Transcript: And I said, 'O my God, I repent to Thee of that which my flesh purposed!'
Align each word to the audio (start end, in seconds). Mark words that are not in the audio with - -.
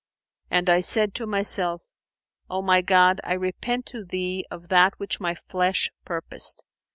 And 0.49 0.67
I 0.67 0.79
said, 0.79 1.15
'O 1.21 2.61
my 2.63 2.81
God, 2.81 3.21
I 3.23 3.33
repent 3.33 3.85
to 3.85 4.03
Thee 4.03 4.47
of 4.49 4.69
that 4.69 4.97
which 4.99 5.19
my 5.19 5.35
flesh 5.35 5.91
purposed!' 6.05 6.63